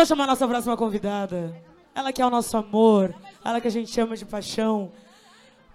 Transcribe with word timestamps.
vou 0.00 0.06
chamar 0.06 0.24
a 0.24 0.28
nossa 0.28 0.48
próxima 0.48 0.76
convidada. 0.78 1.54
Ela 1.94 2.10
que 2.10 2.22
é 2.22 2.26
o 2.26 2.30
nosso 2.30 2.56
amor, 2.56 3.14
ela 3.44 3.60
que 3.60 3.68
a 3.68 3.70
gente 3.70 3.90
chama 3.90 4.16
de 4.16 4.24
paixão. 4.24 4.92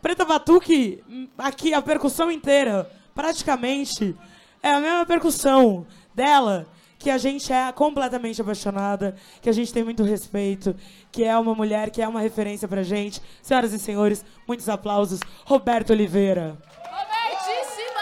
Preta 0.02 0.26
Batuque, 0.26 1.04
aqui 1.38 1.76
a 1.76 1.82
percussão 1.82 2.32
inteira, 2.32 2.90
praticamente, 3.14 4.16
é 4.64 4.72
a 4.72 4.80
mesma 4.80 5.06
percussão 5.06 5.86
dela, 6.16 6.66
que 6.98 7.12
a 7.12 7.20
gente 7.20 7.54
é 7.54 7.72
completamente 7.72 8.42
apaixonada, 8.42 9.16
que 9.44 9.50
a 9.50 9.54
gente 9.54 9.72
tem 9.72 9.84
muito 9.84 10.02
respeito, 10.02 10.76
que 11.12 11.24
é 11.24 11.38
uma 11.38 11.54
mulher 11.54 11.92
que 11.92 12.02
é 12.02 12.08
uma 12.08 12.20
referência 12.20 12.68
pra 12.68 12.82
gente. 12.82 13.22
Senhoras 13.44 13.74
e 13.74 13.80
senhores, 13.80 14.26
muitos 14.48 14.68
aplausos. 14.68 15.20
Roberto 15.46 15.92
Oliveira. 15.92 16.58
Robertíssima! 16.82 18.02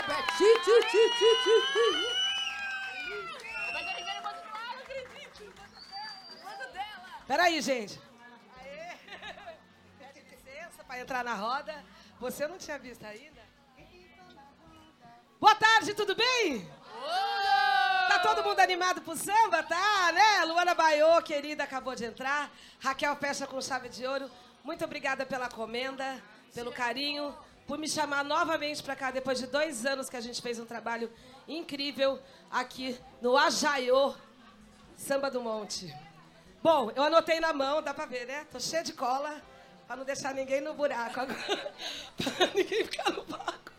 Robertíssima! 0.00 1.73
Peraí, 7.26 7.60
gente. 7.62 7.98
Aê. 8.58 8.96
Pede 9.98 10.20
licença 10.30 10.84
para 10.86 11.00
entrar 11.00 11.24
na 11.24 11.34
roda. 11.34 11.74
Você 12.20 12.46
não 12.46 12.58
tinha 12.58 12.78
visto 12.78 13.04
ainda? 13.04 13.42
Boa 15.40 15.54
tarde, 15.54 15.94
tudo 15.94 16.14
bem? 16.14 16.66
Tá 18.08 18.18
todo 18.20 18.44
mundo 18.44 18.60
animado 18.60 19.02
pro 19.02 19.16
samba, 19.16 19.62
tá? 19.62 20.12
Né? 20.12 20.44
Luana 20.44 20.74
Baiô, 20.74 21.20
querida, 21.22 21.64
acabou 21.64 21.94
de 21.94 22.04
entrar. 22.04 22.50
Raquel 22.78 23.16
fecha 23.16 23.46
com 23.46 23.60
chave 23.60 23.88
de 23.88 24.06
ouro. 24.06 24.30
Muito 24.62 24.84
obrigada 24.84 25.26
pela 25.26 25.48
comenda, 25.48 26.22
pelo 26.54 26.72
carinho, 26.72 27.36
por 27.66 27.78
me 27.78 27.88
chamar 27.88 28.24
novamente 28.24 28.82
para 28.82 28.96
cá 28.96 29.10
depois 29.10 29.38
de 29.38 29.46
dois 29.46 29.84
anos 29.84 30.08
que 30.08 30.16
a 30.16 30.20
gente 30.20 30.40
fez 30.40 30.58
um 30.58 30.64
trabalho 30.64 31.10
incrível 31.48 32.18
aqui 32.50 32.98
no 33.20 33.36
Ajaiô, 33.36 34.14
Samba 34.96 35.30
do 35.30 35.40
Monte. 35.40 35.94
Bom, 36.64 36.90
eu 36.96 37.02
anotei 37.02 37.40
na 37.40 37.52
mão, 37.52 37.82
dá 37.82 37.92
pra 37.92 38.06
ver, 38.06 38.26
né? 38.26 38.46
Tô 38.50 38.58
cheia 38.58 38.82
de 38.82 38.94
cola, 38.94 39.38
pra 39.86 39.96
não 39.96 40.02
deixar 40.02 40.32
ninguém 40.32 40.62
no 40.62 40.72
buraco 40.72 41.20
agora. 41.20 41.36
pra 42.16 42.46
ninguém 42.54 42.82
ficar 42.86 43.10
no 43.10 43.22
buraco. 43.22 43.70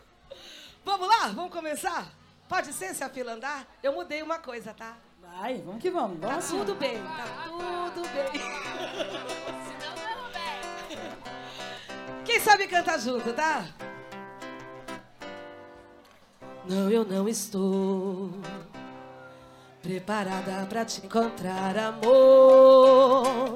Vamos 0.84 1.08
lá? 1.08 1.26
Vamos 1.34 1.50
começar? 1.50 2.06
Pode 2.48 2.72
ser 2.72 2.94
se 2.94 3.02
a 3.02 3.08
fila 3.08 3.32
andar? 3.32 3.66
Eu 3.82 3.92
mudei 3.92 4.22
uma 4.22 4.38
coisa, 4.38 4.72
tá? 4.72 4.96
Vai, 5.20 5.58
vamos 5.62 5.82
que 5.82 5.90
vamos. 5.90 6.20
Tá 6.20 6.28
vamos 6.28 6.46
tudo 6.46 6.76
bem, 6.76 7.02
tá 7.02 7.24
tudo 7.92 8.08
bem. 8.10 8.40
Senão 9.66 10.22
não 10.22 10.30
bem. 10.30 12.22
Quem 12.24 12.38
sabe 12.38 12.68
canta 12.68 12.96
junto, 13.00 13.32
tá? 13.32 13.66
Não, 16.68 16.88
eu 16.88 17.04
não 17.04 17.28
estou 17.28 18.30
preparada 19.86 20.66
pra 20.68 20.84
te 20.84 21.06
encontrar, 21.06 21.76
amor. 21.78 23.54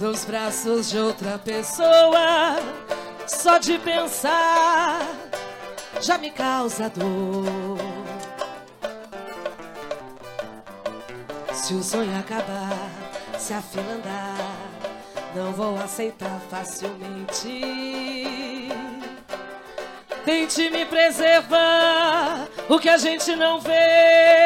Nos 0.00 0.24
braços 0.24 0.88
de 0.90 0.98
outra 0.98 1.38
pessoa, 1.38 2.56
só 3.26 3.58
de 3.58 3.78
pensar 3.78 5.00
já 6.00 6.18
me 6.18 6.30
causa 6.30 6.88
dor. 6.90 7.78
Se 11.52 11.74
o 11.74 11.82
sonho 11.82 12.18
acabar, 12.18 12.90
se 13.38 13.52
a 13.54 13.62
fila 13.62 13.92
andar, 13.92 14.56
não 15.34 15.52
vou 15.52 15.76
aceitar 15.76 16.40
facilmente. 16.50 17.62
Tente 20.24 20.70
me 20.70 20.86
preservar, 20.86 22.48
o 22.68 22.78
que 22.78 22.88
a 22.88 22.96
gente 22.96 23.36
não 23.36 23.60
vê, 23.60 24.43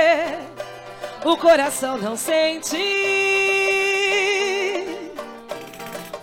o 1.24 1.36
coração 1.36 1.98
não 1.98 2.16
sente. 2.16 2.76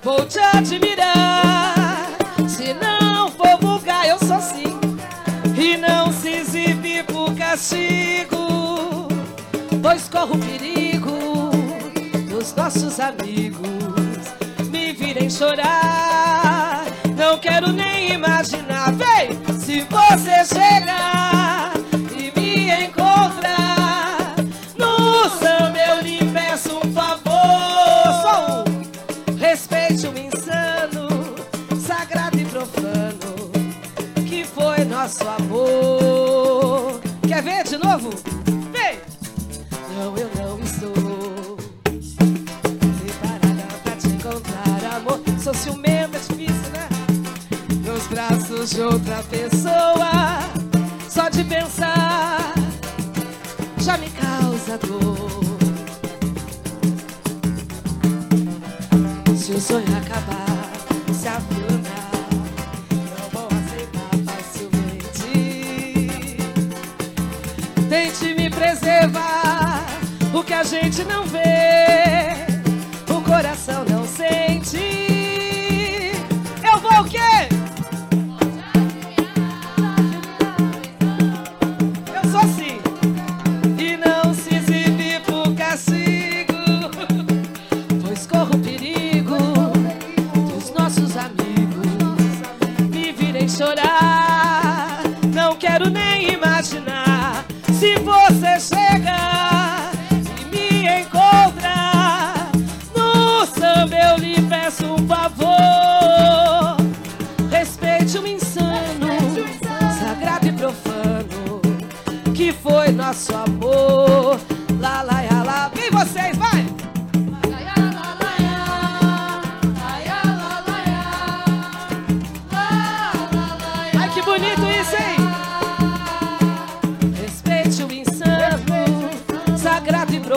Vou 0.02 0.26
te 0.26 0.40
admirar, 0.40 2.06
se 2.48 2.74
não 2.76 3.30
for 3.32 3.58
vulgar, 3.60 4.08
eu 4.08 4.20
sou 4.20 4.40
sim. 4.40 4.80
E 5.58 5.78
não 5.78 6.12
se 6.12 6.30
exibir 6.30 7.04
por 7.06 7.36
castigo, 7.36 9.08
pois 9.82 10.08
corro 10.08 10.38
perigo 10.38 11.52
dos 12.30 12.54
nossos 12.54 13.00
amigos 13.00 13.68
me 14.70 14.94
virem 14.94 15.30
chorar. 15.30 16.84
Não 17.18 17.40
quero 17.40 17.72
nem 17.72 18.14
imaginar, 18.14 18.92
vem! 18.92 19.58
Se 19.58 19.82
você 19.90 20.46
chegar 20.46 21.15
que 70.46 70.54
a 70.54 70.64
gente 70.64 71.04
não 71.06 71.26
vê, 71.26 71.95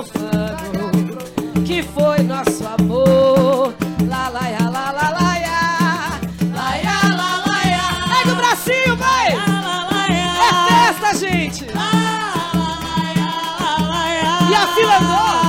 profano, 0.03 0.91
que 1.67 1.83
foi 1.83 2.23
nosso 2.23 2.65
amor. 2.67 3.75
Lá, 4.09 4.29
lá, 4.29 4.43
lá, 4.49 4.71
lá, 4.71 4.91
lá, 4.93 5.11
lá, 5.11 5.11
lá, 5.11 5.73
lá, 6.55 6.71
lá, 6.85 6.99
lá, 7.17 7.43
lá, 7.47 7.59
Ai, 8.11 8.25
do 8.25 8.37
bracinho, 8.37 8.97
vai! 8.97 9.29
É 10.09 10.93
festa, 10.93 11.19
gente! 11.19 11.65
E 14.51 14.55
a 14.55 14.67
fila 14.69 14.97
andou! 14.99 15.48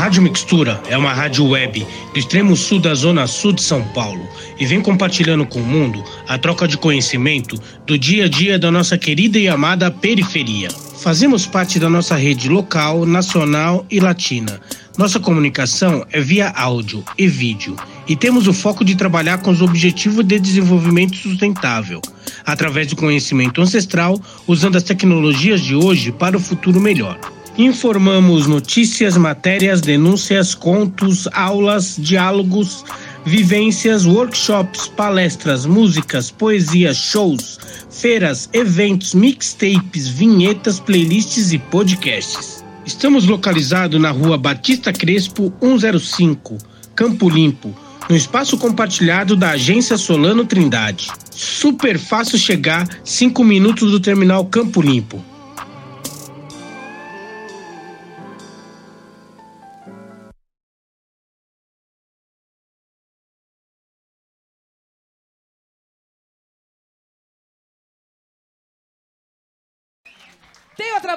Rádio 0.00 0.22
Mixtura 0.22 0.82
é 0.88 0.96
uma 0.96 1.12
rádio 1.12 1.46
web 1.46 1.86
do 2.14 2.18
extremo 2.18 2.56
sul 2.56 2.80
da 2.80 2.94
zona 2.94 3.26
sul 3.26 3.52
de 3.52 3.62
São 3.62 3.82
Paulo 3.88 4.26
e 4.58 4.64
vem 4.64 4.80
compartilhando 4.80 5.44
com 5.44 5.60
o 5.60 5.62
mundo 5.62 6.02
a 6.26 6.38
troca 6.38 6.66
de 6.66 6.78
conhecimento 6.78 7.60
do 7.86 7.98
dia 7.98 8.24
a 8.24 8.28
dia 8.28 8.58
da 8.58 8.70
nossa 8.70 8.96
querida 8.96 9.38
e 9.38 9.46
amada 9.46 9.90
periferia. 9.90 10.70
Fazemos 10.70 11.44
parte 11.44 11.78
da 11.78 11.90
nossa 11.90 12.16
rede 12.16 12.48
local, 12.48 13.04
nacional 13.04 13.84
e 13.90 14.00
latina. 14.00 14.58
Nossa 14.96 15.20
comunicação 15.20 16.06
é 16.10 16.18
via 16.18 16.48
áudio 16.48 17.04
e 17.18 17.28
vídeo 17.28 17.76
e 18.08 18.16
temos 18.16 18.48
o 18.48 18.54
foco 18.54 18.82
de 18.82 18.94
trabalhar 18.94 19.42
com 19.42 19.50
os 19.50 19.60
objetivos 19.60 20.24
de 20.24 20.38
desenvolvimento 20.38 21.14
sustentável, 21.14 22.00
através 22.46 22.86
do 22.86 22.96
conhecimento 22.96 23.60
ancestral, 23.60 24.18
usando 24.46 24.76
as 24.76 24.82
tecnologias 24.82 25.60
de 25.60 25.74
hoje 25.74 26.10
para 26.10 26.38
o 26.38 26.40
futuro 26.40 26.80
melhor. 26.80 27.20
Informamos 27.60 28.46
notícias, 28.46 29.18
matérias, 29.18 29.82
denúncias, 29.82 30.54
contos, 30.54 31.28
aulas, 31.30 31.96
diálogos, 31.98 32.86
vivências, 33.26 34.06
workshops, 34.06 34.88
palestras, 34.88 35.66
músicas, 35.66 36.30
poesias, 36.30 36.96
shows, 36.96 37.60
feiras, 37.90 38.48
eventos, 38.54 39.12
mixtapes, 39.12 40.08
vinhetas, 40.08 40.80
playlists 40.80 41.52
e 41.52 41.58
podcasts. 41.58 42.64
Estamos 42.86 43.26
localizados 43.26 44.00
na 44.00 44.10
rua 44.10 44.38
Batista 44.38 44.90
Crespo 44.90 45.52
105, 45.60 46.56
Campo 46.94 47.28
Limpo, 47.28 47.74
no 48.08 48.16
espaço 48.16 48.56
compartilhado 48.56 49.36
da 49.36 49.50
agência 49.50 49.98
Solano 49.98 50.46
Trindade. 50.46 51.10
Super 51.30 51.98
fácil 51.98 52.38
chegar, 52.38 52.88
5 53.04 53.44
minutos 53.44 53.90
do 53.90 54.00
terminal 54.00 54.46
Campo 54.46 54.80
Limpo. 54.80 55.22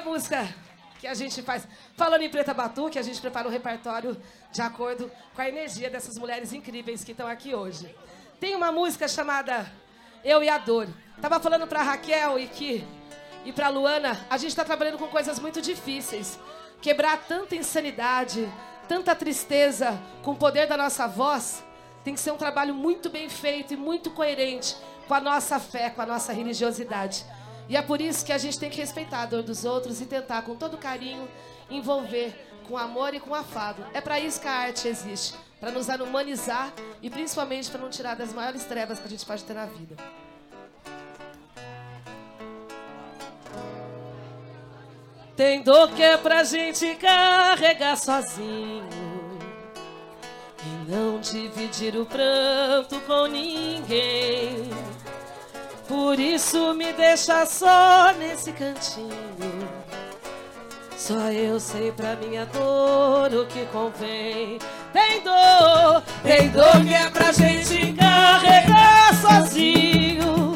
Música 0.04 0.54
que 1.00 1.06
a 1.06 1.14
gente 1.14 1.42
faz. 1.42 1.66
Falando 1.96 2.22
em 2.22 2.28
Preta 2.28 2.54
Batu, 2.54 2.90
que 2.90 2.98
a 2.98 3.02
gente 3.02 3.20
prepara 3.20 3.48
um 3.48 3.50
repertório 3.50 4.16
de 4.52 4.62
acordo 4.62 5.10
com 5.34 5.42
a 5.42 5.48
energia 5.48 5.90
dessas 5.90 6.18
mulheres 6.18 6.52
incríveis 6.52 7.02
que 7.02 7.12
estão 7.12 7.26
aqui 7.26 7.54
hoje. 7.54 7.94
Tem 8.38 8.54
uma 8.54 8.70
música 8.70 9.08
chamada 9.08 9.72
Eu 10.22 10.42
e 10.42 10.48
a 10.48 10.58
Dor. 10.58 10.86
Tava 11.20 11.40
falando 11.40 11.66
pra 11.66 11.82
Raquel 11.82 12.38
e 12.38 12.46
que 12.46 12.86
e 13.44 13.52
pra 13.52 13.68
Luana, 13.68 14.18
a 14.30 14.38
gente 14.38 14.56
tá 14.56 14.64
trabalhando 14.64 14.96
com 14.96 15.06
coisas 15.06 15.38
muito 15.38 15.60
difíceis. 15.60 16.38
Quebrar 16.80 17.24
tanta 17.28 17.54
insanidade, 17.54 18.50
tanta 18.88 19.14
tristeza 19.14 20.00
com 20.22 20.32
o 20.32 20.36
poder 20.36 20.66
da 20.66 20.76
nossa 20.76 21.06
voz, 21.06 21.62
tem 22.02 22.14
que 22.14 22.20
ser 22.20 22.30
um 22.30 22.38
trabalho 22.38 22.74
muito 22.74 23.10
bem 23.10 23.28
feito 23.28 23.74
e 23.74 23.76
muito 23.76 24.10
coerente 24.10 24.76
com 25.06 25.14
a 25.14 25.20
nossa 25.20 25.60
fé, 25.60 25.90
com 25.90 26.00
a 26.00 26.06
nossa 26.06 26.32
religiosidade. 26.32 27.24
E 27.68 27.76
é 27.76 27.82
por 27.82 28.00
isso 28.00 28.24
que 28.24 28.32
a 28.32 28.38
gente 28.38 28.58
tem 28.58 28.70
que 28.70 28.76
respeitar 28.76 29.22
a 29.22 29.26
dor 29.26 29.42
dos 29.42 29.64
outros 29.64 30.00
e 30.00 30.06
tentar, 30.06 30.42
com 30.42 30.54
todo 30.54 30.76
carinho, 30.76 31.28
envolver 31.70 32.34
com 32.68 32.76
amor 32.76 33.14
e 33.14 33.20
com 33.20 33.34
afado. 33.34 33.84
É 33.92 34.00
para 34.00 34.18
isso 34.18 34.40
que 34.40 34.48
a 34.48 34.52
arte 34.52 34.88
existe 34.88 35.34
para 35.60 35.70
nos 35.70 35.88
humanizar 35.88 36.72
e 37.00 37.08
principalmente 37.08 37.70
para 37.70 37.80
não 37.80 37.88
tirar 37.88 38.16
das 38.16 38.32
maiores 38.32 38.64
trevas 38.64 38.98
que 38.98 39.06
a 39.06 39.10
gente 39.10 39.24
pode 39.24 39.44
ter 39.44 39.54
na 39.54 39.66
vida. 39.66 39.96
Tem 45.36 45.62
dor 45.62 45.90
que 45.90 46.02
é 46.02 46.16
pra 46.16 46.44
gente 46.44 46.94
carregar 46.96 47.96
sozinho 47.96 48.88
e 50.62 50.90
não 50.90 51.18
dividir 51.18 51.96
o 51.96 52.06
pranto 52.06 53.00
com 53.00 53.26
ninguém. 53.26 54.70
Por 55.86 56.18
isso 56.18 56.72
me 56.74 56.92
deixa 56.92 57.44
só 57.44 58.12
nesse 58.18 58.52
cantinho. 58.52 59.12
Só 60.96 61.30
eu 61.30 61.60
sei 61.60 61.92
pra 61.92 62.16
minha 62.16 62.46
dor 62.46 63.30
o 63.34 63.46
que 63.46 63.66
convém. 63.66 64.58
Tem 64.92 65.20
dor, 65.22 66.02
tem 66.22 66.48
dor 66.48 66.82
que 66.86 66.94
é 66.94 67.10
pra 67.10 67.30
gente 67.32 67.92
carregar 67.92 69.14
sozinho 69.20 70.54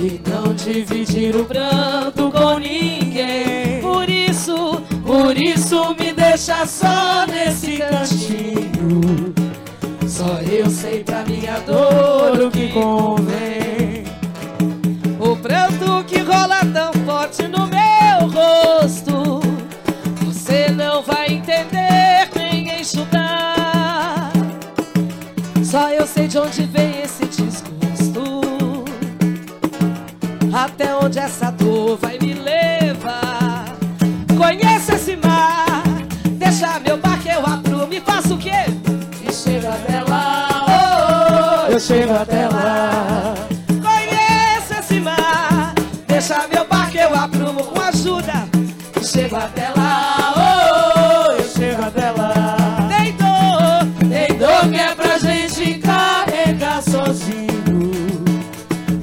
e 0.00 0.20
não 0.30 0.54
dividir 0.54 1.34
o 1.34 1.44
pranto 1.44 2.30
com 2.30 2.58
ninguém. 2.58 3.80
Por 3.80 4.08
isso, 4.08 4.80
por 5.04 5.36
isso 5.36 5.94
me 5.98 6.12
deixa 6.12 6.64
só 6.66 7.26
nesse 7.26 7.78
cantinho. 7.78 9.34
Só 10.06 10.38
eu 10.42 10.70
sei 10.70 11.02
pra 11.02 11.24
minha 11.24 11.58
dor 11.60 12.40
o 12.46 12.50
que 12.50 12.68
convém. 12.68 13.15
Chego 41.86 42.14
até 42.14 42.48
lá. 42.48 43.34
Conheço 43.68 44.80
esse 44.80 44.98
mar. 45.00 45.72
Deixa 46.08 46.48
meu 46.52 46.66
barco 46.66 46.96
eu 46.96 47.14
aprumo 47.14 47.62
com 47.62 47.80
ajuda. 47.80 48.48
E 49.00 49.04
chego 49.04 49.36
até 49.36 49.68
lá. 49.76 50.34
Oh, 50.36 51.32
Eu 51.32 51.48
chego 51.48 51.82
até 51.84 52.10
lá. 52.10 52.56
Tem 52.88 53.12
dor, 53.12 54.10
tem 54.10 54.36
dor 54.36 54.68
que 54.68 54.80
é 54.80 54.94
pra 54.96 55.18
gente 55.18 55.74
carregar 55.78 56.82
sozinho. 56.82 57.46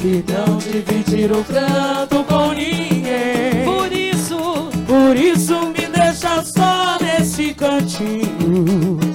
E 0.04 0.24
não 0.30 0.58
dividir 0.58 1.32
o 1.32 1.42
pranto 1.46 2.24
com 2.26 2.50
ninguém. 2.52 3.64
Por 3.64 3.92
isso, 3.94 4.70
por 4.86 5.16
isso 5.16 5.68
me 5.68 5.88
deixa 5.88 6.44
só 6.44 6.98
nesse 7.00 7.54
cantinho 7.54 9.13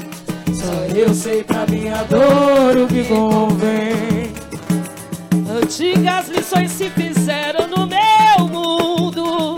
Só 0.58 0.96
eu 0.96 1.14
sei 1.14 1.44
pra 1.44 1.64
minha 1.66 2.02
dor 2.04 2.76
o 2.76 2.88
que 2.88 3.04
convém. 3.04 4.32
Antigas 5.62 6.28
lições 6.28 6.72
se 6.72 6.90
fizeram 6.90 7.68
no 7.68 7.86
meu 7.86 8.48
mundo. 8.48 9.54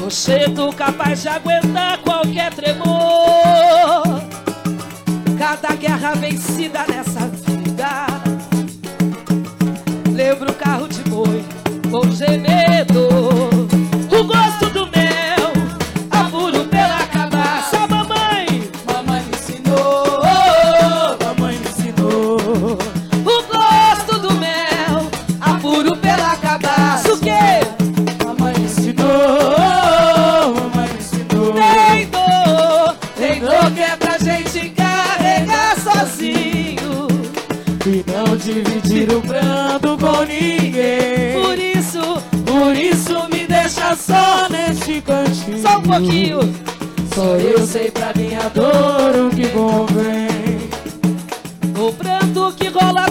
Rochedo 0.00 0.72
capaz 0.72 1.20
de 1.20 1.28
aguentar 1.28 1.98
qualquer 1.98 2.54
tremor. 2.54 4.22
Cada 5.38 5.74
guerra 5.76 6.14
vencida 6.14 6.86
dividir 39.04 39.16
o 39.16 39.20
pranto 39.20 39.98
com 39.98 40.22
ninguém. 40.24 41.42
Por 41.42 41.58
isso, 41.58 42.22
por 42.44 42.74
isso 42.76 43.28
me 43.30 43.46
deixa 43.46 43.94
só 43.94 44.48
neste 44.48 45.00
cantinho. 45.00 45.60
Só 45.60 45.78
um 45.78 45.82
pouquinho. 45.82 46.40
Só 47.14 47.36
eu 47.36 47.66
sei 47.66 47.90
pra 47.90 48.12
minha 48.16 48.48
dor 48.50 49.26
o 49.26 49.30
que 49.30 49.48
convém. 49.48 50.28
O 51.78 51.92
pranto 51.92 52.54
que 52.56 52.68
rola 52.68 53.10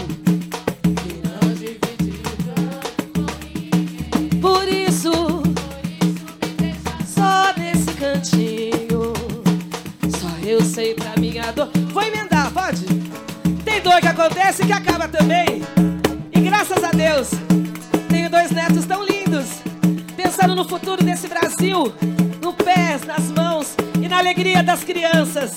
Brasil, 21.41 21.91
no 22.39 22.53
pés, 22.53 23.03
nas 23.03 23.31
mãos 23.31 23.75
e 23.99 24.07
na 24.07 24.19
alegria 24.19 24.61
das 24.61 24.83
crianças. 24.83 25.53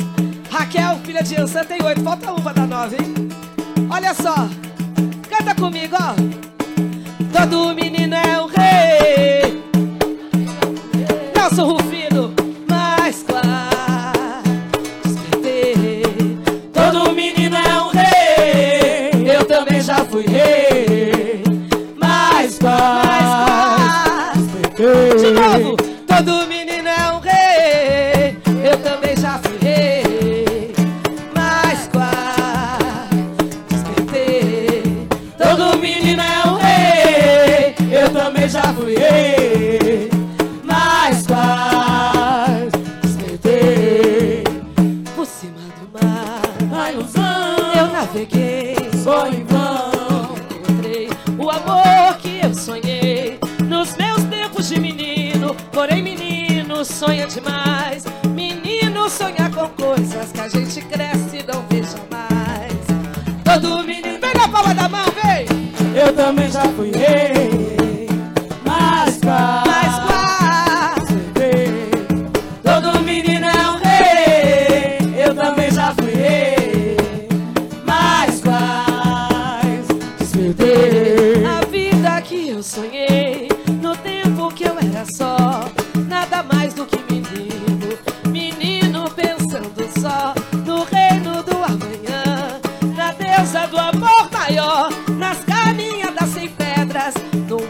Raquel, 0.51 0.99
filha 1.05 1.23
de 1.23 1.37
Ansan, 1.37 1.63
tem 1.65 1.83
oito. 1.85 2.03
Falta 2.03 2.33
uma 2.33 2.55
da 2.55 2.67
nove, 2.67 2.97
hein? 2.97 3.15
Olha 3.91 4.15
só, 4.15 4.35
canta 5.29 5.55
comigo, 5.55 5.95
ó. 6.01 6.15
Todo 7.39 7.75
menino 7.75 8.14
mar, 46.75 46.87
A 46.87 46.93
ilusão. 46.93 47.73
eu 47.77 47.87
naveguei. 47.89 48.77
Só 49.03 49.27
em 49.27 49.45
vão. 49.45 50.35
encontrei 50.61 51.09
o 51.39 51.51
amor 51.51 52.17
que 52.19 52.41
eu 52.43 52.55
sonhei 52.55 53.39
nos 53.69 53.97
meus 53.97 54.23
tempos 54.25 54.69
de 54.69 54.81
menino. 54.81 55.55
Porém, 55.73 56.03
menino 56.03 56.85
sonha 56.85 57.27
demais. 57.27 58.05
Menino 58.35 59.09
sonha 59.09 59.51
com 59.51 59.69
coisas 59.69 60.33
que 60.33 60.41
a 60.41 60.49
gente 60.49 60.81
cresce 60.83 61.39
e 61.39 61.43
não 61.47 61.63
vê 61.69 61.83
jamais. 61.83 62.75
Todo 63.45 63.85
menino, 63.85 64.19
vem 64.21 64.35
na 64.35 64.49
palma 64.49 64.75
da 64.75 64.89
mão, 64.89 65.07
vem! 65.23 65.47
Eu 65.95 66.13
também 66.15 66.51
já 66.51 66.63
fui 66.71 66.91
rei. 66.91 67.64
No 97.05 97.64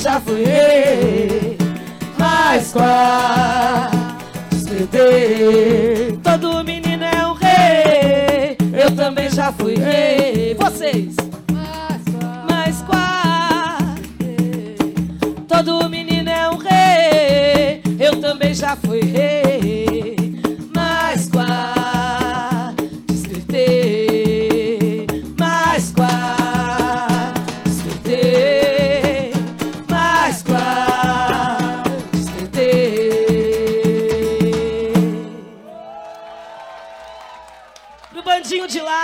já 0.00 0.18
fui 0.18 0.44
rei. 0.44 1.58
Mas 2.18 2.72
quase. 2.72 3.96
Despertei. 4.50 6.18
Todo 6.22 6.64
menino 6.64 7.04
é 7.04 7.26
um 7.26 7.34
rei. 7.34 8.56
Eu 8.72 8.90
também 8.96 9.28
já 9.30 9.52
fui 9.52 9.74
rei. 9.76 10.54
Vocês. 10.54 11.14
Mas 12.48 12.82
quase. 12.82 13.90
Todo 15.46 15.88
menino 15.90 16.30
é 16.30 16.48
um 16.48 16.56
rei. 16.56 17.82
Eu 17.98 18.20
também 18.20 18.54
já 18.54 18.76
fui 18.76 19.02
rei. 19.02 19.49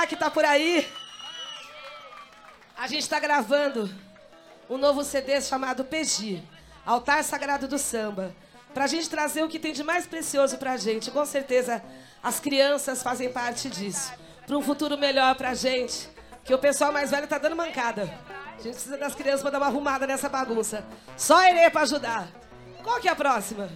Que 0.06 0.16
tá 0.16 0.30
por 0.30 0.44
aí. 0.44 0.88
A 2.76 2.86
gente 2.86 3.08
tá 3.08 3.18
gravando 3.18 3.92
um 4.68 4.78
novo 4.78 5.02
CD 5.02 5.40
chamado 5.40 5.84
PG, 5.84 6.42
Altar 6.84 7.22
Sagrado 7.24 7.66
do 7.66 7.78
Samba. 7.78 8.34
Pra 8.72 8.86
gente 8.86 9.08
trazer 9.08 9.42
o 9.42 9.48
que 9.48 9.58
tem 9.58 9.72
de 9.72 9.82
mais 9.82 10.06
precioso 10.06 10.58
pra 10.58 10.76
gente. 10.76 11.10
Com 11.10 11.24
certeza 11.24 11.82
as 12.22 12.38
crianças 12.38 13.02
fazem 13.02 13.32
parte 13.32 13.68
disso. 13.70 14.12
Pra 14.46 14.56
um 14.56 14.62
futuro 14.62 14.98
melhor 14.98 15.34
pra 15.34 15.54
gente. 15.54 16.08
Que 16.44 16.54
o 16.54 16.58
pessoal 16.58 16.92
mais 16.92 17.10
velho 17.10 17.26
tá 17.26 17.38
dando 17.38 17.56
mancada. 17.56 18.02
A 18.58 18.62
gente 18.62 18.74
precisa 18.74 18.96
das 18.96 19.14
crianças 19.14 19.42
pra 19.42 19.50
dar 19.50 19.58
uma 19.58 19.66
arrumada 19.66 20.06
nessa 20.06 20.28
bagunça. 20.28 20.84
Só 21.16 21.42
Herê 21.42 21.70
pra 21.70 21.82
ajudar. 21.82 22.28
Qual 22.82 23.00
que 23.00 23.08
é 23.08 23.12
a 23.12 23.16
próxima? 23.16 23.68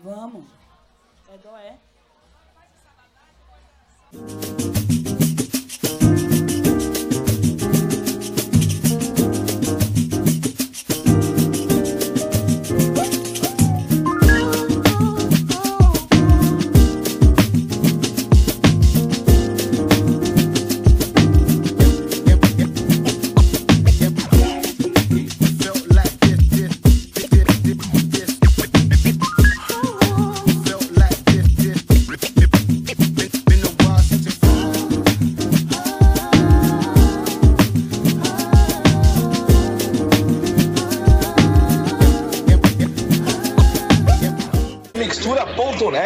Vamos. 0.00 0.61
É 1.32 1.38
dó, 1.38 1.56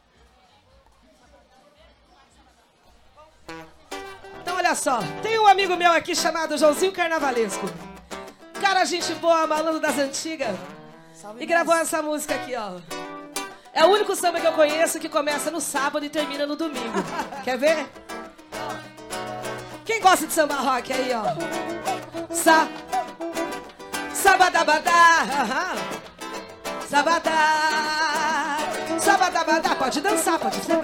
Só, 4.77 4.99
tem 5.23 5.39
um 5.39 5.47
amigo 5.47 5.75
meu 5.75 5.91
aqui 5.91 6.15
chamado 6.15 6.57
Joãozinho 6.57 6.91
Carnavalesco. 6.91 7.67
Cara, 8.61 8.85
gente 8.85 9.13
boa, 9.15 9.47
malandro 9.47 9.79
das 9.79 9.97
antigas. 9.97 10.55
E 11.39 11.45
gravou 11.45 11.75
essa 11.75 12.01
música 12.01 12.35
aqui, 12.35 12.55
ó. 12.55 12.79
É 13.73 13.83
o 13.83 13.89
único 13.89 14.15
samba 14.15 14.39
que 14.39 14.47
eu 14.47 14.53
conheço 14.53 14.99
que 14.99 15.09
começa 15.09 15.51
no 15.51 15.59
sábado 15.59 16.05
e 16.05 16.09
termina 16.09 16.45
no 16.45 16.55
domingo. 16.55 17.03
Quer 17.43 17.57
ver? 17.57 17.87
Quem 19.83 19.99
gosta 19.99 20.27
de 20.27 20.33
samba 20.33 20.55
rock 20.55 20.93
aí, 20.93 21.11
ó? 21.13 22.33
Sa. 22.33 22.67
Sabadabadá. 24.13 25.75
Sabadá. 26.87 28.57
Sabadabadá. 28.99 29.75
Pode 29.75 30.01
dançar, 30.01 30.39
pode 30.39 30.55
ser. 30.57 30.75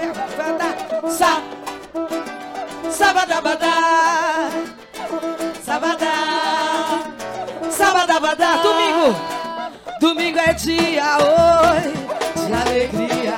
Sa. 1.11 1.62
Sabadabadá. 2.93 4.49
Sabadá. 5.65 6.13
Sabadabadá. 7.71 8.57
Domingo. 8.57 9.15
Domingo 9.99 10.37
é 10.39 10.53
dia 10.53 11.17
oi 11.17 12.45
de 12.45 12.53
alegria. 12.53 13.33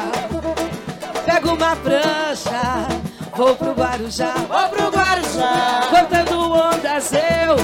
Pego 1.26 1.54
uma 1.54 1.76
prancha, 1.78 2.88
vou 3.36 3.56
pro 3.56 3.72
Guarujá. 3.72 4.34
Vou 4.50 4.70
pro 4.70 4.90
Guarujá. 4.90 5.88
Cortando 5.90 6.52
ondas 6.52 7.14
eu, 7.14 7.56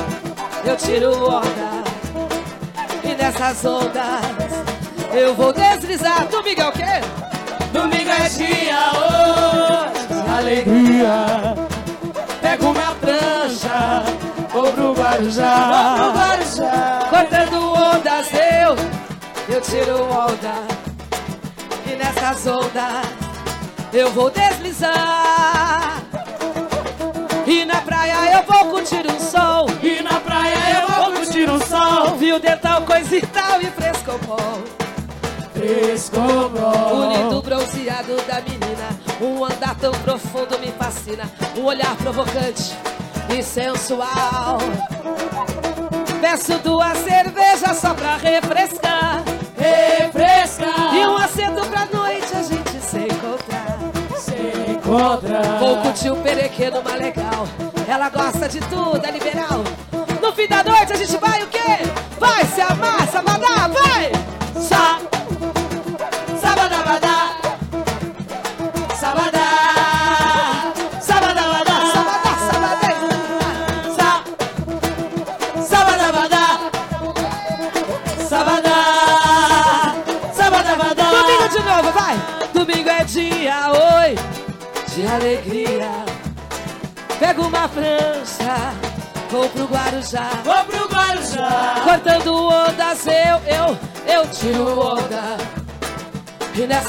eu 0.72 0.78
tiro 0.78 1.12
onda. 1.26 1.84
E 3.04 3.16
nessas 3.16 3.66
ondas 3.66 4.22
eu 5.14 5.36
vou 5.36 5.52
deslizar. 5.52 6.26
Domingo 6.28 6.62
é 6.62 6.68
o 6.70 6.72
quê? 6.72 7.02
Domingo 7.74 8.10
é 8.10 8.30
dia 8.30 8.80
hoje 8.96 10.24
de 10.24 10.30
alegria. 10.30 11.71
Guarujá. 15.22 15.96
Vou 15.98 16.12
pro 16.12 16.20
Guarujá. 16.20 17.08
Cortando 17.10 17.74
ondas 17.74 18.28
eu, 18.34 19.56
eu 19.56 19.62
tiro 19.62 20.04
onda. 20.04 20.54
E 21.86 21.96
nessas 21.96 22.48
ondas 22.48 23.06
eu 23.94 24.12
vou 24.12 24.32
deslizar. 24.32 26.02
E 27.46 27.66
na 27.66 27.82
praia 27.82 28.38
eu 28.38 28.44
vou 28.44 28.72
curtir 28.72 29.06
um 29.08 29.20
sol. 29.20 29.68
E 29.84 30.02
na 30.02 30.20
praia 30.20 30.58
eu 30.80 30.88
vou 30.88 31.14
curtir 31.14 31.50
um 31.50 31.60
sol. 31.60 32.18
Viu 32.18 32.40
dental, 32.40 32.82
coisa 32.82 33.16
e 33.16 33.22
tal 33.22 33.62
e 33.62 33.66
frescobol. 33.66 34.64
Frescobol. 35.54 36.96
O 36.96 37.14
lindo 37.14 37.42
bronzeado 37.44 38.16
da 38.28 38.42
menina, 38.42 38.90
um 39.22 39.46
andar 39.46 39.76
tão 39.76 39.92
profundo 39.92 40.58
me 40.60 40.72
fascina, 40.72 41.30
um 41.56 41.66
olhar 41.66 41.96
provocante 41.98 42.76
e 43.38 43.44
sensual. 43.44 44.58
Peço 46.20 46.58
duas 46.60 46.98
cervejas 47.00 47.78
só 47.78 47.94
pra 47.94 48.16
refrescar, 48.18 49.24
Refrescar. 49.58 50.96
e 50.96 51.06
um 51.06 51.18
acento 51.18 51.66
pra 51.68 51.88
noite 51.92 52.36
a 52.36 52.44
gente 52.44 52.72
se 52.82 52.98
encontrar. 53.00 53.78
Se 54.18 54.72
encontra. 54.72 55.42
Vou 55.60 55.78
curtir 55.78 56.10
o 56.12 56.16
perequeno 56.18 56.80
uma 56.80 56.96
legal, 56.96 57.48
ela 57.88 58.10
gosta 58.10 58.48
de 58.48 58.60
tudo, 58.62 59.04
é 59.06 59.12
liberal. 59.12 59.64
No 60.22 60.32
fim 60.34 60.48
da 60.48 60.64
noite 60.64 60.94
a 60.94 60.96
gente 60.96 61.18
vai 61.18 61.42
o 61.44 61.48
quê? 61.48 61.60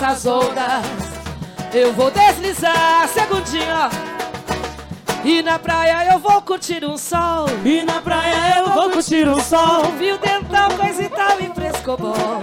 Nessas 0.03 0.27
ondas, 0.27 0.85
eu 1.73 1.93
vou 1.93 2.11
deslizar. 2.11 3.09
Segundinho, 3.09 3.73
ó. 3.73 3.91
E 5.25 5.41
na 5.43 5.61
praia 5.61 6.13
eu 6.13 6.19
vou 6.19 6.43
curtir 6.43 6.85
um 6.85 6.99
sol. 6.99 7.47
E 7.65 7.83
na 7.83 8.03
praia 8.03 8.59
eu 8.59 8.71
vou 8.71 8.91
curtir 8.91 9.29
um 9.29 9.41
sol. 9.41 9.85
Viu 9.97 10.19
dental, 10.19 10.73
coisa 10.73 11.03
e 11.05 11.09
tal, 11.09 11.41
e 11.41 11.55
frescobol. 11.55 12.43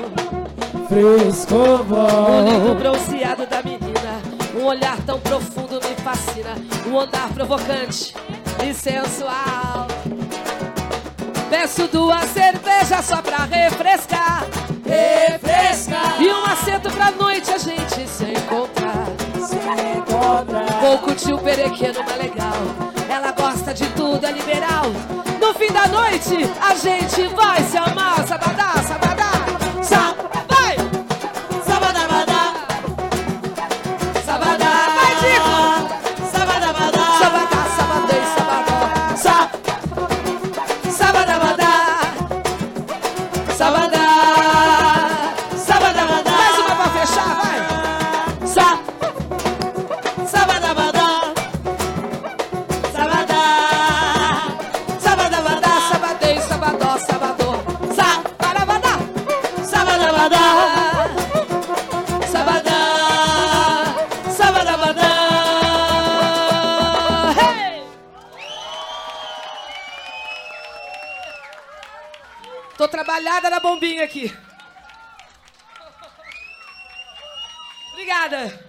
O 0.73 0.87
Frescobol. 0.87 2.45
lindo 2.45 2.75
bronzeado 2.75 3.45
da 3.45 3.61
menina, 3.61 4.21
um 4.55 4.63
olhar 4.63 4.97
tão 5.05 5.19
profundo 5.19 5.75
me 5.75 5.95
fascina, 6.01 6.55
um 6.87 6.97
andar 6.97 7.27
provocante 7.33 8.15
e 8.65 8.73
sensual. 8.73 9.85
Peço 11.49 11.87
duas 11.87 12.23
cervejas 12.29 13.05
só 13.05 13.21
pra 13.21 13.43
refrescar, 13.43 14.45
Refrescar. 14.89 16.21
e 16.21 16.31
um 16.31 16.45
assento 16.45 16.89
pra 16.91 17.11
noite 17.11 17.51
a 17.51 17.57
gente 17.57 18.07
se 18.07 18.25
encontrar. 18.25 19.05
Se 19.35 19.55
encontra. 19.55 20.65
Vou 20.81 20.97
curtir 20.99 21.33
o 21.33 21.37
perequeno 21.37 22.03
mais 22.03 22.17
legal, 22.17 22.53
ela 23.07 23.31
gosta 23.31 23.73
de 23.73 23.87
tudo, 23.89 24.25
é 24.25 24.31
liberal. 24.31 24.85
No 25.39 25.53
fim 25.53 25.71
da 25.71 25.87
noite 25.87 26.49
a 26.61 26.75
gente 26.75 27.27
vai 27.35 27.63
se 27.63 27.77
amar, 27.77 28.25
bombinha 73.69 74.03
aqui. 74.03 74.35
Obrigada. 77.91 78.65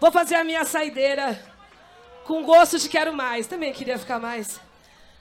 Vou 0.00 0.10
fazer 0.10 0.34
a 0.34 0.42
minha 0.42 0.64
saideira 0.64 1.40
com 2.24 2.42
gosto 2.42 2.76
de 2.78 2.88
quero 2.88 3.12
mais. 3.12 3.46
Também 3.46 3.72
queria 3.72 3.98
ficar 3.98 4.18
mais. 4.18 4.60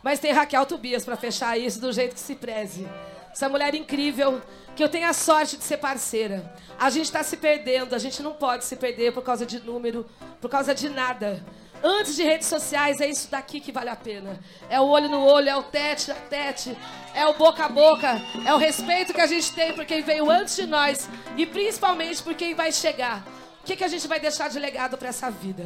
Mas 0.02 0.20
tem 0.20 0.32
Raquel 0.32 0.66
Tobias 0.66 1.06
pra 1.06 1.16
fechar 1.16 1.58
isso 1.58 1.80
do 1.80 1.92
jeito 1.94 2.16
que 2.16 2.20
se 2.20 2.36
preze. 2.36 2.88
Essa 3.32 3.48
mulher 3.48 3.76
incrível, 3.76 4.42
que 4.76 4.84
eu 4.84 4.90
tenho 4.90 5.08
a 5.08 5.14
sorte 5.14 5.58
de 5.58 5.64
ser 5.64 5.78
parceira. 5.78 6.52
A 6.80 6.90
gente 6.90 7.12
tá 7.12 7.22
se 7.22 7.38
perdendo, 7.38 7.94
a 7.94 8.00
gente 8.00 8.24
não 8.24 8.34
pode 8.34 8.66
se 8.66 8.76
perder 8.76 9.14
por 9.14 9.24
causa 9.24 9.46
de 9.46 9.60
número, 9.60 10.10
por 10.42 10.50
causa 10.50 10.74
de 10.74 10.90
nada. 10.90 11.46
Antes 11.84 12.16
de 12.16 12.24
redes 12.24 12.48
sociais, 12.48 13.00
é 13.00 13.08
isso 13.08 13.30
daqui 13.30 13.60
que 13.60 13.72
vale 13.72 13.90
a 13.90 13.96
pena. 13.96 14.40
É 14.70 14.80
o 14.80 14.88
olho 14.88 15.10
no 15.10 15.24
olho, 15.24 15.50
é 15.50 15.56
o 15.56 15.64
tete 15.64 16.12
a 16.12 16.16
tete, 16.16 16.76
é 17.14 17.26
o 17.28 17.34
boca 17.34 17.66
a 17.66 17.70
boca, 17.70 18.22
é 18.46 18.54
o 18.54 18.58
respeito 18.58 19.14
que 19.14 19.22
a 19.22 19.28
gente 19.28 19.52
tem 19.54 19.74
por 19.74 19.86
quem 19.86 20.02
veio 20.02 20.30
antes 20.30 20.56
de 20.56 20.66
nós 20.66 21.08
e 21.38 21.46
principalmente 21.46 22.24
por 22.24 22.34
quem 22.34 22.56
vai 22.56 22.72
chegar. 22.72 23.24
O 23.62 23.66
que, 23.66 23.76
que 23.76 23.84
a 23.84 23.88
gente 23.88 24.08
vai 24.08 24.20
deixar 24.20 24.50
de 24.50 24.60
legado 24.60 24.98
para 24.98 25.10
essa 25.10 25.30
vida? 25.30 25.66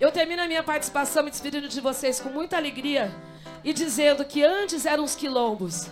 Eu 0.00 0.10
termino 0.10 0.42
a 0.42 0.46
minha 0.46 0.62
participação 0.62 1.22
me 1.22 1.30
despedindo 1.30 1.68
de 1.68 1.80
vocês 1.80 2.20
com 2.20 2.30
muita 2.30 2.56
alegria 2.56 3.10
e 3.62 3.72
dizendo 3.72 4.24
que 4.24 4.42
antes 4.42 4.86
eram 4.86 5.04
os 5.04 5.14
quilombos, 5.14 5.88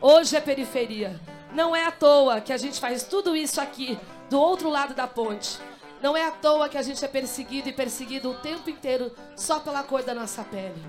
hoje 0.00 0.36
é 0.36 0.40
periferia. 0.40 1.18
Não 1.52 1.74
é 1.74 1.86
à 1.86 1.90
toa 1.90 2.40
que 2.40 2.52
a 2.52 2.56
gente 2.56 2.78
faz 2.78 3.02
tudo 3.02 3.34
isso 3.34 3.60
aqui, 3.60 3.98
do 4.30 4.38
outro 4.38 4.68
lado 4.68 4.94
da 4.94 5.06
ponte. 5.06 5.58
Não 6.00 6.16
é 6.16 6.24
à 6.24 6.30
toa 6.30 6.68
que 6.68 6.78
a 6.78 6.82
gente 6.82 7.04
é 7.04 7.08
perseguido 7.08 7.68
e 7.68 7.72
perseguido 7.72 8.30
o 8.30 8.34
tempo 8.34 8.70
inteiro 8.70 9.12
só 9.36 9.58
pela 9.58 9.82
cor 9.82 10.02
da 10.02 10.14
nossa 10.14 10.44
pele. 10.44 10.80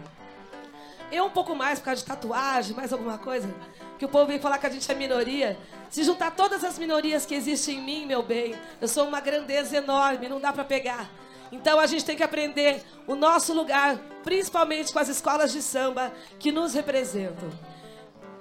Eu 1.12 1.26
um 1.26 1.30
pouco 1.30 1.56
mais 1.56 1.80
por 1.80 1.86
causa 1.86 2.02
de 2.02 2.08
tatuagem, 2.08 2.76
mais 2.76 2.93
alguma 2.93 3.17
coisa, 3.17 3.50
que 3.98 4.06
o 4.06 4.10
povo 4.10 4.28
vem 4.28 4.39
falar 4.39 4.60
que 4.60 4.67
a 4.67 4.69
gente 4.69 4.89
é 4.91 4.93
minoria. 4.93 5.58
Se 5.89 6.04
juntar 6.04 6.32
todas 6.32 6.63
as 6.63 6.78
minorias 6.78 7.26
que 7.26 7.34
existem 7.34 7.80
em 7.80 7.82
mim, 7.82 8.06
meu 8.06 8.22
bem, 8.22 8.54
eu 8.80 8.88
sou 8.88 9.08
uma 9.08 9.19
grandeza 9.19 9.78
enorme, 9.78 10.30
não 10.30 10.39
dá 10.39 10.54
pra 10.54 10.63
pegar. 10.63 11.10
Então 11.52 11.80
a 11.80 11.88
gente 11.88 12.06
tem 12.06 12.15
que 12.15 12.22
aprender 12.22 12.84
o 13.08 13.15
nosso 13.15 13.54
lugar, 13.54 13.98
principalmente 14.24 14.93
com 14.93 15.00
as 15.00 15.10
escolas 15.10 15.52
de 15.52 15.63
samba 15.63 16.13
que 16.38 16.52
nos 16.52 16.76
representam. 16.76 17.50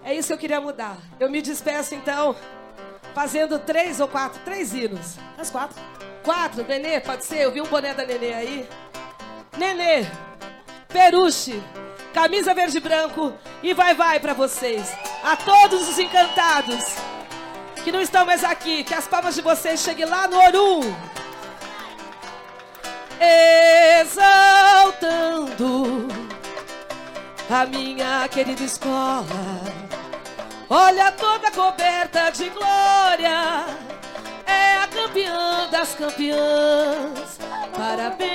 É 0.05 0.15
isso 0.15 0.29
que 0.29 0.35
eu 0.35 0.39
queria 0.39 0.61
mudar. 0.61 0.99
Eu 1.19 1.31
me 1.31 1.41
despeço 1.41 1.95
então, 1.95 2.37
fazendo 3.15 3.59
três 3.59 3.99
ou 3.99 4.09
quatro, 4.09 4.41
três 4.45 4.75
hinos. 4.75 5.17
As 5.39 5.51
quatro. 5.51 5.81
Quatro, 6.29 6.63
Nenê, 6.69 7.01
pode 7.01 7.25
ser? 7.25 7.39
Eu 7.39 7.51
vi 7.51 7.63
um 7.63 7.67
boné 7.67 7.95
da 7.95 8.05
Nenê 8.05 8.35
aí. 8.35 8.69
Nenê, 9.57 10.07
Peruche, 10.87 11.59
camisa 12.13 12.53
verde 12.53 12.77
e 12.77 12.81
branco 12.81 13.33
e 13.63 13.73
vai 13.73 13.95
vai 13.95 14.21
pra 14.21 14.35
vocês. 14.35 14.95
A 15.25 15.37
todos 15.37 15.89
os 15.89 15.99
encantados 15.99 16.97
que 17.83 17.91
não 17.91 18.03
estão 18.03 18.27
mais 18.27 18.45
aqui, 18.45 18.85
que 18.85 18.93
as 18.93 19.09
palmas 19.09 19.37
de 19.37 19.41
vocês 19.41 19.81
cheguem 19.81 20.05
lá 20.05 20.29
no 20.29 20.37
Orum. 20.37 20.95
Exaltando 24.03 26.09
a 27.49 27.65
minha 27.65 28.29
querida 28.29 28.65
escola. 28.65 29.25
Olha 30.69 31.11
toda 31.11 31.51
coberta 31.53 32.29
de 32.29 32.51
glória. 32.51 33.88
Campeã 35.09 35.69
das 35.71 35.95
campeãs. 35.95 37.39
Parabéns, 37.75 38.29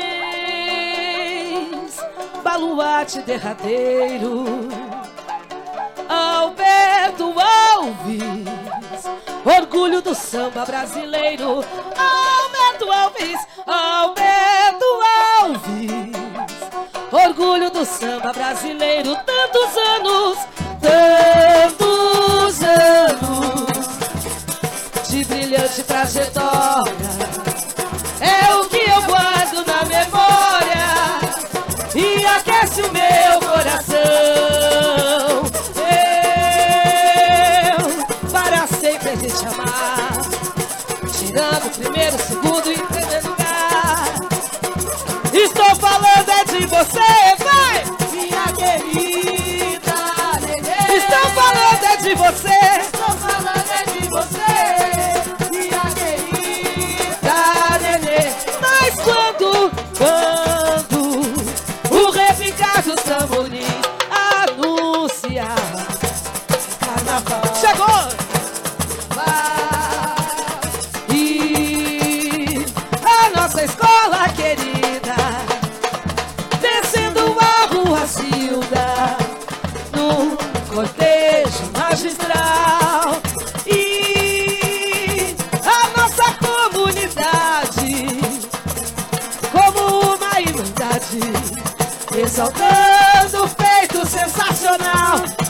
baluarte 2.43 3.21
derradeiro. 3.21 4.43
Alberto 6.09 7.35
Alves, 7.39 9.05
orgulho 9.45 10.01
do 10.01 10.15
samba 10.15 10.65
brasileiro. 10.65 11.63
Alberto 11.95 12.91
Alves, 12.91 13.39
Alberto 13.67 14.85
Alves, 15.41 16.17
orgulho 17.11 17.69
do 17.69 17.85
samba 17.85 18.33
brasileiro. 18.33 19.15
Tantos 19.17 19.77
anos, 19.77 20.39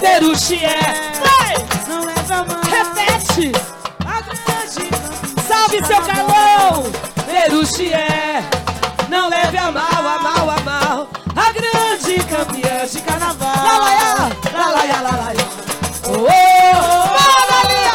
Peruche 0.03 0.59
é 0.65 0.79
vai 1.23 1.55
Não 1.87 2.03
leva 2.05 2.35
a 2.35 2.43
mão. 2.43 2.61
repete 2.69 3.51
A 4.05 4.19
grande 4.19 4.89
Salve 5.47 5.85
seu. 5.85 6.01
Carlão! 6.01 6.83
Peruche 7.25 7.93
é, 7.93 8.43
não 9.07 9.29
leve 9.29 9.57
a 9.57 9.71
mal, 9.71 9.83
a 9.89 10.19
mal, 10.19 10.49
a 10.49 10.59
mal, 10.59 11.07
a 11.35 11.51
grande 11.53 12.19
campeã 12.25 12.85
de 12.85 13.01
carnaval. 13.01 13.55
Lá, 13.55 13.77
lá, 13.79 13.93
lá, 13.95 14.29
lá, 14.51 14.67
lá, 14.67 14.83
lá, 14.83 15.01
lá, 15.01 15.11
lá. 15.11 15.33
Oh, 16.05 16.11
oh, 16.11 16.17
oh. 16.17 16.27
Oh, 17.15 17.39
oh, 17.49 17.55
oh. 17.55 17.93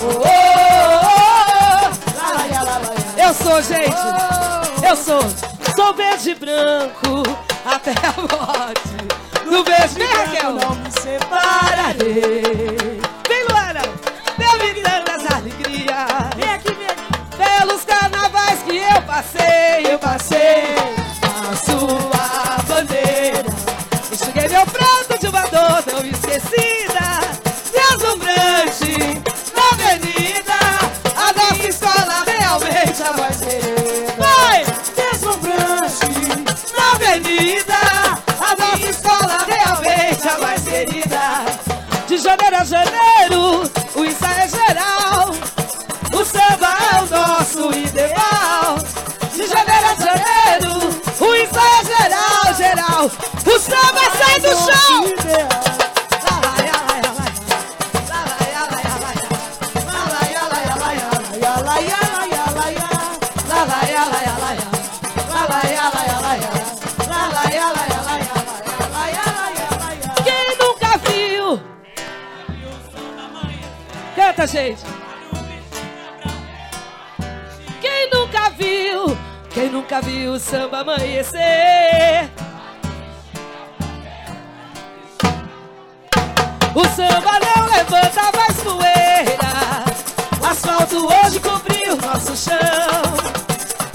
Oh, 0.00 0.12
oh, 0.12 0.28
oh. 3.16 3.20
Eu 3.20 3.34
sou, 3.34 3.60
gente, 3.62 3.96
eu 4.88 4.96
sou, 4.96 5.20
sou 5.78 5.94
verde 5.94 6.30
e 6.30 6.34
branco 6.34 7.22
até 7.64 7.92
a 7.92 8.12
morte. 8.20 9.46
No 9.46 9.62
verde, 9.62 9.94
vem 9.94 10.08
Raquel. 10.08 10.54
Não 10.54 10.74
me 10.74 10.90
separa. 10.90 11.38
Pararei. 11.38 13.00
Vem, 13.28 13.44
Luana! 13.48 13.82
Meu 14.36 14.58
me 14.58 14.82
dando 14.82 15.08
as 15.08 15.32
alegrias. 15.36 16.34
Vem 16.36 16.50
aqui, 16.50 16.72
vem 16.74 16.88
aqui. 16.88 17.60
Pelos 17.60 17.84
carnavais 17.84 18.60
que 18.64 18.76
eu 18.76 19.02
passei, 19.02 19.86
eu 19.88 19.98
passei 20.00 20.97
janeiro 42.68 43.62
o 43.94 44.04
ensaio 44.04 44.42
é 44.42 44.48
geral. 44.48 45.30
O 46.12 46.24
samba 46.24 46.76
é 46.92 47.02
o 47.02 47.06
nosso 47.06 47.72
ideal. 47.76 48.76
De 49.32 49.46
janeiro 49.46 49.86
a 49.86 49.94
janeiro, 49.94 50.72
o 51.20 51.34
ensaio 51.34 51.80
é 51.80 51.84
geral, 51.84 52.54
geral. 52.56 53.10
O 53.46 53.58
samba 53.58 54.10
sai 54.18 54.40
do 54.40 54.48
chão. 54.50 55.57
Canta, 74.38 74.46
gente. 74.52 74.84
Quem 77.80 78.10
nunca 78.12 78.50
viu? 78.50 79.18
Quem 79.50 79.68
nunca 79.68 80.00
viu 80.00 80.34
o 80.34 80.38
samba 80.38 80.82
amanhecer? 80.82 82.30
O 86.72 86.84
samba 86.84 87.32
não 87.40 87.66
levanta 87.66 88.30
mais 88.36 88.62
poeira. 88.62 89.84
O 90.40 90.46
asfalto 90.46 91.08
hoje 91.08 91.40
cobriu 91.40 91.96
nosso 91.96 92.36
chão. 92.36 93.02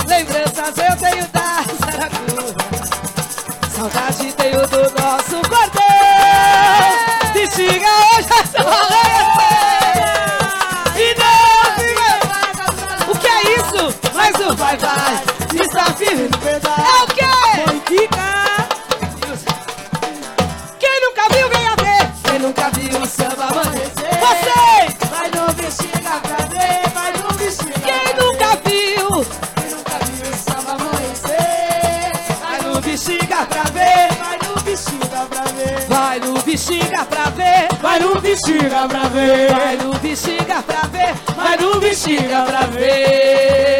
Lembranças 0.06 0.78
eu 0.78 0.98
tenho 0.98 1.26
da 1.30 1.64
Saracura. 1.80 2.84
Saudade 3.74 4.34
tenho 4.34 4.68
do 4.68 5.02
nosso 5.02 5.23
bexiga 38.34 38.88
pra 38.88 39.08
ver. 39.10 39.52
Vai 39.52 39.78
no 39.78 39.94
bexiga 40.00 40.64
pra 40.64 40.82
ver. 40.88 41.14
Vai 41.36 41.58
no 41.58 41.80
bexiga 41.80 42.42
pra 42.46 42.62
ver. 42.62 43.73